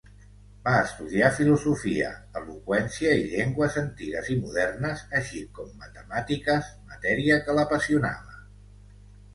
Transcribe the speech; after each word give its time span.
Va 0.67 0.71
estudiar 0.83 1.27
filosofia, 1.39 2.07
eloqüència 2.41 3.11
i 3.25 3.27
llengües 3.35 3.77
antigues 3.83 4.33
i 4.37 4.39
modernes, 4.47 5.05
així 5.21 5.45
com 5.61 5.69
matemàtiques, 5.85 6.75
matèria 6.95 7.43
que 7.47 7.61
l'apassionava. 7.61 8.45